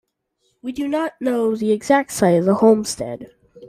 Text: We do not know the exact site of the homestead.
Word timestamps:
We 0.63 0.71
do 0.71 0.87
not 0.87 1.13
know 1.21 1.55
the 1.55 1.71
exact 1.71 2.11
site 2.11 2.39
of 2.39 2.45
the 2.45 2.55
homestead. 2.55 3.29